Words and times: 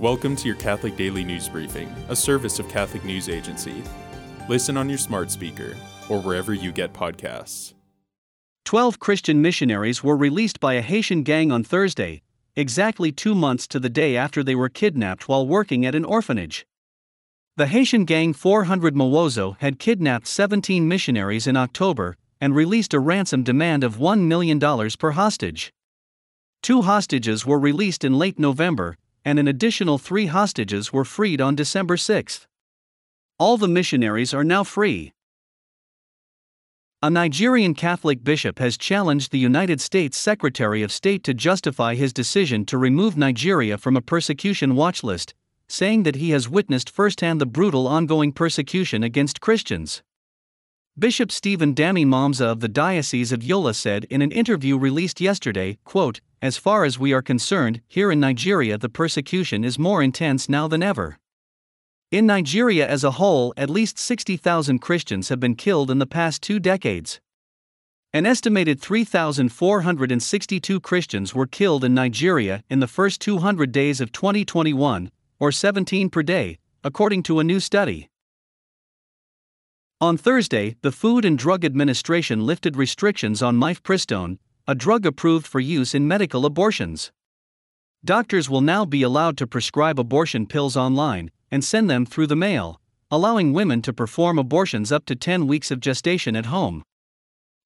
Welcome 0.00 0.34
to 0.36 0.48
your 0.48 0.56
Catholic 0.56 0.96
Daily 0.96 1.22
News 1.22 1.48
Briefing, 1.48 1.88
a 2.08 2.16
service 2.16 2.58
of 2.58 2.68
Catholic 2.68 3.04
News 3.04 3.28
Agency. 3.28 3.80
Listen 4.48 4.76
on 4.76 4.88
your 4.88 4.98
smart 4.98 5.30
speaker 5.30 5.76
or 6.08 6.20
wherever 6.20 6.52
you 6.52 6.72
get 6.72 6.92
podcasts. 6.92 7.74
Twelve 8.64 8.98
Christian 8.98 9.40
missionaries 9.40 10.02
were 10.02 10.16
released 10.16 10.58
by 10.58 10.74
a 10.74 10.82
Haitian 10.82 11.22
gang 11.22 11.52
on 11.52 11.62
Thursday, 11.62 12.22
exactly 12.56 13.12
two 13.12 13.36
months 13.36 13.68
to 13.68 13.78
the 13.78 13.88
day 13.88 14.16
after 14.16 14.42
they 14.42 14.56
were 14.56 14.68
kidnapped 14.68 15.28
while 15.28 15.46
working 15.46 15.86
at 15.86 15.94
an 15.94 16.04
orphanage. 16.04 16.66
The 17.56 17.68
Haitian 17.68 18.04
gang 18.04 18.32
400 18.32 18.96
Mawozo 18.96 19.56
had 19.60 19.78
kidnapped 19.78 20.26
17 20.26 20.88
missionaries 20.88 21.46
in 21.46 21.56
October 21.56 22.16
and 22.40 22.52
released 22.52 22.94
a 22.94 22.98
ransom 22.98 23.44
demand 23.44 23.84
of 23.84 23.98
$1 23.98 24.22
million 24.22 24.58
per 24.98 25.12
hostage. 25.12 25.72
Two 26.62 26.82
hostages 26.82 27.46
were 27.46 27.60
released 27.60 28.02
in 28.02 28.18
late 28.18 28.40
November, 28.40 28.96
and 29.24 29.38
an 29.38 29.48
additional 29.48 29.98
three 29.98 30.26
hostages 30.26 30.92
were 30.92 31.04
freed 31.04 31.40
on 31.40 31.54
December 31.54 31.96
6. 31.96 32.46
All 33.38 33.56
the 33.56 33.68
missionaries 33.68 34.34
are 34.34 34.44
now 34.44 34.62
free. 34.62 35.12
A 37.02 37.10
Nigerian 37.10 37.74
Catholic 37.74 38.24
bishop 38.24 38.58
has 38.58 38.78
challenged 38.78 39.30
the 39.30 39.38
United 39.38 39.80
States 39.80 40.16
Secretary 40.16 40.82
of 40.82 40.90
State 40.90 41.22
to 41.24 41.34
justify 41.34 41.94
his 41.94 42.12
decision 42.12 42.64
to 42.66 42.78
remove 42.78 43.16
Nigeria 43.16 43.76
from 43.76 43.96
a 43.96 44.00
persecution 44.00 44.74
watch 44.74 45.02
list, 45.02 45.34
saying 45.68 46.04
that 46.04 46.16
he 46.16 46.30
has 46.30 46.48
witnessed 46.48 46.88
firsthand 46.88 47.40
the 47.40 47.46
brutal 47.46 47.86
ongoing 47.86 48.32
persecution 48.32 49.02
against 49.02 49.40
Christians. 49.40 50.02
Bishop 50.98 51.32
Stephen 51.32 51.74
Dami 51.74 52.06
Mamza 52.06 52.46
of 52.46 52.60
the 52.60 52.68
Diocese 52.68 53.32
of 53.32 53.42
Yola 53.42 53.74
said 53.74 54.04
in 54.04 54.22
an 54.22 54.30
interview 54.30 54.78
released 54.78 55.20
yesterday, 55.20 55.76
quote, 55.84 56.20
As 56.44 56.58
far 56.58 56.84
as 56.84 56.98
we 56.98 57.14
are 57.14 57.22
concerned, 57.22 57.80
here 57.88 58.12
in 58.12 58.20
Nigeria 58.20 58.76
the 58.76 58.90
persecution 58.90 59.64
is 59.64 59.78
more 59.78 60.02
intense 60.02 60.46
now 60.46 60.68
than 60.68 60.82
ever. 60.82 61.18
In 62.10 62.26
Nigeria 62.26 62.86
as 62.86 63.02
a 63.02 63.12
whole, 63.12 63.54
at 63.56 63.70
least 63.70 63.98
60,000 63.98 64.78
Christians 64.78 65.30
have 65.30 65.40
been 65.40 65.54
killed 65.54 65.90
in 65.90 66.00
the 66.00 66.06
past 66.06 66.42
two 66.42 66.60
decades. 66.60 67.18
An 68.12 68.26
estimated 68.26 68.78
3,462 68.78 70.80
Christians 70.80 71.34
were 71.34 71.46
killed 71.46 71.82
in 71.82 71.94
Nigeria 71.94 72.62
in 72.68 72.80
the 72.80 72.86
first 72.86 73.22
200 73.22 73.72
days 73.72 74.02
of 74.02 74.12
2021, 74.12 75.10
or 75.40 75.50
17 75.50 76.10
per 76.10 76.22
day, 76.22 76.58
according 76.84 77.22
to 77.22 77.38
a 77.38 77.44
new 77.44 77.58
study. 77.58 78.10
On 79.98 80.18
Thursday, 80.18 80.76
the 80.82 80.92
Food 80.92 81.24
and 81.24 81.38
Drug 81.38 81.64
Administration 81.64 82.44
lifted 82.44 82.76
restrictions 82.76 83.40
on 83.40 83.56
mifepristone, 83.56 84.36
a 84.66 84.74
drug 84.74 85.04
approved 85.04 85.46
for 85.46 85.60
use 85.60 85.94
in 85.94 86.08
medical 86.08 86.46
abortions. 86.46 87.12
Doctors 88.02 88.48
will 88.48 88.62
now 88.62 88.86
be 88.86 89.02
allowed 89.02 89.36
to 89.36 89.46
prescribe 89.46 90.00
abortion 90.00 90.46
pills 90.46 90.74
online 90.74 91.30
and 91.50 91.62
send 91.62 91.90
them 91.90 92.06
through 92.06 92.28
the 92.28 92.36
mail, 92.36 92.80
allowing 93.10 93.52
women 93.52 93.82
to 93.82 93.92
perform 93.92 94.38
abortions 94.38 94.90
up 94.90 95.04
to 95.04 95.14
10 95.14 95.46
weeks 95.46 95.70
of 95.70 95.80
gestation 95.80 96.34
at 96.34 96.46
home. 96.46 96.82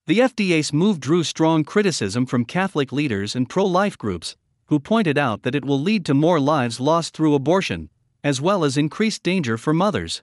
The 0.07 0.19
FDA's 0.19 0.73
move 0.73 0.99
drew 0.99 1.23
strong 1.23 1.63
criticism 1.63 2.27
from 2.27 2.45
Catholic 2.45 2.91
leaders 2.91 3.37
and 3.37 3.49
pro 3.49 3.65
life 3.65 3.97
groups, 3.97 4.37
who 4.67 4.81
pointed 4.81 5.17
out 5.17 5.43
that 5.43 5.55
it 5.55 5.65
will 5.65 5.81
lead 5.81 6.05
to 6.07 6.15
more 6.15 6.41
lives 6.41 6.81
lost 6.81 7.15
through 7.15 7.35
abortion, 7.35 7.91
as 8.25 8.41
well 8.41 8.65
as 8.65 8.77
increased 8.77 9.23
danger 9.23 9.57
for 9.57 9.73
mothers. 9.73 10.23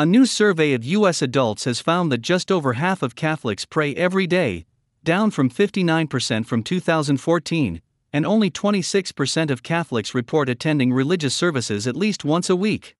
A 0.00 0.06
new 0.06 0.24
survey 0.24 0.72
of 0.72 0.82
U.S. 0.82 1.20
adults 1.20 1.64
has 1.64 1.82
found 1.82 2.10
that 2.10 2.22
just 2.22 2.50
over 2.50 2.72
half 2.72 3.02
of 3.02 3.14
Catholics 3.14 3.66
pray 3.66 3.94
every 3.96 4.26
day, 4.26 4.64
down 5.04 5.30
from 5.30 5.50
59% 5.50 6.46
from 6.46 6.62
2014, 6.62 7.82
and 8.10 8.24
only 8.24 8.50
26% 8.50 9.50
of 9.50 9.62
Catholics 9.62 10.14
report 10.14 10.48
attending 10.48 10.90
religious 10.90 11.34
services 11.34 11.86
at 11.86 11.96
least 11.96 12.24
once 12.24 12.48
a 12.48 12.56
week. 12.56 12.96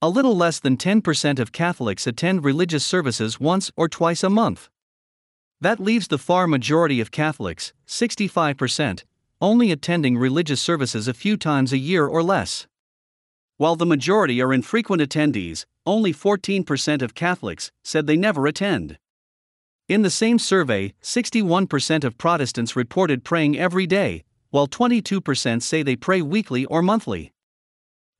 A 0.00 0.08
little 0.08 0.34
less 0.34 0.58
than 0.58 0.78
10% 0.78 1.38
of 1.38 1.52
Catholics 1.52 2.06
attend 2.06 2.46
religious 2.46 2.86
services 2.86 3.38
once 3.38 3.70
or 3.76 3.86
twice 3.86 4.24
a 4.24 4.30
month. 4.30 4.70
That 5.60 5.80
leaves 5.80 6.08
the 6.08 6.16
far 6.16 6.46
majority 6.46 6.98
of 6.98 7.10
Catholics, 7.10 7.74
65%, 7.86 9.04
only 9.42 9.70
attending 9.70 10.16
religious 10.16 10.62
services 10.62 11.08
a 11.08 11.12
few 11.12 11.36
times 11.36 11.74
a 11.74 11.76
year 11.76 12.06
or 12.06 12.22
less. 12.22 12.66
While 13.58 13.76
the 13.76 13.84
majority 13.84 14.40
are 14.40 14.54
infrequent 14.54 15.02
attendees, 15.02 15.66
only 15.86 16.12
14% 16.12 17.02
of 17.02 17.14
Catholics 17.14 17.70
said 17.84 18.06
they 18.06 18.16
never 18.16 18.46
attend. 18.46 18.98
In 19.88 20.02
the 20.02 20.10
same 20.10 20.38
survey, 20.38 20.94
61% 21.02 22.02
of 22.02 22.18
Protestants 22.18 22.74
reported 22.74 23.22
praying 23.22 23.56
every 23.56 23.86
day, 23.86 24.24
while 24.50 24.66
22% 24.66 25.62
say 25.62 25.82
they 25.82 25.94
pray 25.94 26.20
weekly 26.20 26.64
or 26.66 26.82
monthly. 26.82 27.32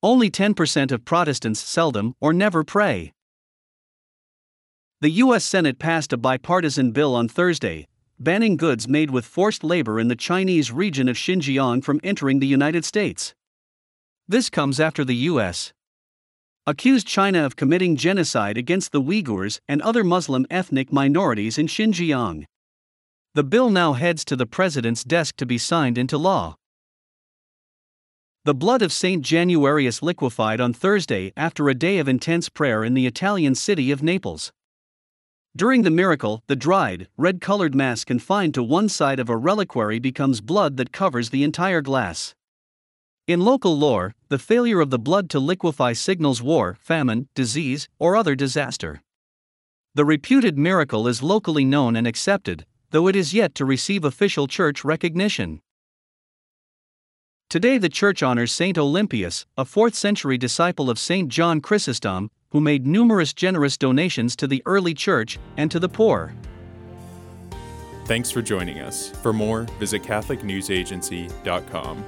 Only 0.02 0.30
10% 0.30 0.92
of 0.92 1.04
Protestants 1.04 1.60
seldom 1.60 2.14
or 2.20 2.32
never 2.32 2.62
pray. 2.62 3.12
The 5.00 5.10
U.S. 5.10 5.44
Senate 5.44 5.78
passed 5.78 6.12
a 6.12 6.16
bipartisan 6.16 6.92
bill 6.92 7.14
on 7.14 7.28
Thursday, 7.28 7.86
banning 8.18 8.56
goods 8.56 8.86
made 8.88 9.10
with 9.10 9.26
forced 9.26 9.64
labor 9.64 9.98
in 9.98 10.08
the 10.08 10.16
Chinese 10.16 10.70
region 10.70 11.08
of 11.08 11.16
Xinjiang 11.16 11.82
from 11.82 12.00
entering 12.04 12.38
the 12.38 12.46
United 12.46 12.84
States. 12.84 13.34
This 14.28 14.48
comes 14.48 14.80
after 14.80 15.04
the 15.04 15.16
U.S 15.30 15.72
accused 16.68 17.06
China 17.06 17.44
of 17.44 17.54
committing 17.54 17.94
genocide 17.94 18.58
against 18.58 18.90
the 18.90 19.00
Uyghurs 19.00 19.60
and 19.68 19.80
other 19.82 20.02
Muslim 20.02 20.44
ethnic 20.50 20.92
minorities 20.92 21.58
in 21.58 21.68
Xinjiang. 21.68 22.44
The 23.34 23.44
bill 23.44 23.70
now 23.70 23.92
heads 23.92 24.24
to 24.24 24.34
the 24.34 24.46
president's 24.46 25.04
desk 25.04 25.36
to 25.36 25.46
be 25.46 25.58
signed 25.58 25.96
into 25.96 26.18
law. 26.18 26.56
The 28.44 28.54
blood 28.54 28.82
of 28.82 28.92
Saint 28.92 29.24
Januarius 29.24 30.02
liquefied 30.02 30.60
on 30.60 30.72
Thursday 30.72 31.32
after 31.36 31.68
a 31.68 31.74
day 31.74 31.98
of 31.98 32.08
intense 32.08 32.48
prayer 32.48 32.82
in 32.82 32.94
the 32.94 33.06
Italian 33.06 33.54
city 33.54 33.92
of 33.92 34.02
Naples. 34.02 34.52
During 35.56 35.82
the 35.82 35.90
miracle, 35.90 36.42
the 36.48 36.56
dried, 36.56 37.08
red 37.16 37.40
colored 37.40 37.74
mass 37.74 38.04
confined 38.04 38.54
to 38.54 38.62
one 38.62 38.88
side 38.88 39.20
of 39.20 39.28
a 39.28 39.36
reliquary 39.36 40.00
becomes 40.00 40.40
blood 40.40 40.76
that 40.78 40.92
covers 40.92 41.30
the 41.30 41.44
entire 41.44 41.80
glass. 41.80 42.34
In 43.26 43.40
local 43.40 43.76
lore, 43.76 44.14
the 44.28 44.38
failure 44.38 44.80
of 44.80 44.90
the 44.90 45.00
blood 45.00 45.28
to 45.30 45.40
liquefy 45.40 45.94
signals 45.94 46.40
war, 46.40 46.78
famine, 46.80 47.28
disease, 47.34 47.88
or 47.98 48.14
other 48.14 48.36
disaster. 48.36 49.02
The 49.96 50.04
reputed 50.04 50.56
miracle 50.56 51.08
is 51.08 51.24
locally 51.24 51.64
known 51.64 51.96
and 51.96 52.06
accepted, 52.06 52.64
though 52.90 53.08
it 53.08 53.16
is 53.16 53.34
yet 53.34 53.56
to 53.56 53.64
receive 53.64 54.04
official 54.04 54.46
church 54.46 54.84
recognition. 54.84 55.60
Today, 57.50 57.78
the 57.78 57.88
church 57.88 58.22
honors 58.22 58.52
Saint 58.52 58.78
Olympias, 58.78 59.44
a 59.56 59.64
4th 59.64 59.94
century 59.94 60.38
disciple 60.38 60.88
of 60.88 60.96
Saint 60.96 61.28
John 61.28 61.60
Chrysostom, 61.60 62.30
who 62.50 62.60
made 62.60 62.86
numerous 62.86 63.32
generous 63.32 63.76
donations 63.76 64.36
to 64.36 64.46
the 64.46 64.62
early 64.66 64.94
church 64.94 65.40
and 65.56 65.68
to 65.72 65.80
the 65.80 65.88
poor. 65.88 66.32
Thanks 68.04 68.30
for 68.30 68.40
joining 68.40 68.78
us. 68.78 69.10
For 69.10 69.32
more, 69.32 69.62
visit 69.80 70.04
CatholicNewsAgency.com. 70.04 72.04